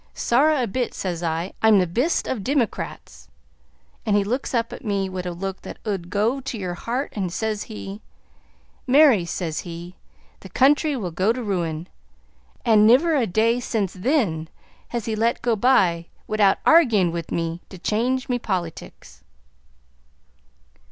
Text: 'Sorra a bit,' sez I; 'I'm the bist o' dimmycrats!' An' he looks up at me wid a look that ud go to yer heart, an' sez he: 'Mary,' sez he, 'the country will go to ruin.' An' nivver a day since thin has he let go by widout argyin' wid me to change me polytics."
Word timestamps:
'Sorra 0.15 0.63
a 0.63 0.65
bit,' 0.65 0.95
sez 0.95 1.21
I; 1.21 1.53
'I'm 1.61 1.77
the 1.77 1.85
bist 1.85 2.27
o' 2.27 2.39
dimmycrats!' 2.39 3.27
An' 4.03 4.15
he 4.15 4.23
looks 4.23 4.51
up 4.51 4.73
at 4.73 4.83
me 4.83 5.07
wid 5.09 5.27
a 5.27 5.31
look 5.31 5.61
that 5.61 5.77
ud 5.85 6.09
go 6.09 6.39
to 6.41 6.57
yer 6.57 6.73
heart, 6.73 7.13
an' 7.15 7.29
sez 7.29 7.65
he: 7.65 8.01
'Mary,' 8.87 9.25
sez 9.27 9.59
he, 9.59 9.95
'the 10.39 10.49
country 10.49 10.97
will 10.97 11.11
go 11.11 11.31
to 11.31 11.43
ruin.' 11.43 11.87
An' 12.65 12.87
nivver 12.87 13.13
a 13.15 13.27
day 13.27 13.59
since 13.59 13.93
thin 13.95 14.49
has 14.87 15.05
he 15.05 15.15
let 15.15 15.43
go 15.43 15.55
by 15.55 16.07
widout 16.27 16.57
argyin' 16.65 17.11
wid 17.11 17.31
me 17.31 17.61
to 17.69 17.77
change 17.77 18.27
me 18.27 18.39
polytics." 18.39 19.21